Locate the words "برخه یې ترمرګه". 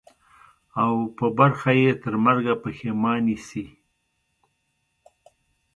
1.37-2.53